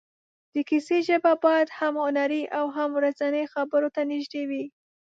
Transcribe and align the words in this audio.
د 0.53 0.55
کیسې 0.69 0.97
ژبه 1.07 1.33
باید 1.45 1.67
هم 1.79 1.93
هنري 2.05 2.43
او 2.57 2.65
هم 2.75 2.89
ورځنیو 2.99 3.51
خبرو 3.53 3.89
ته 3.95 4.01
نږدې 4.11 4.43
وي. 4.49 4.63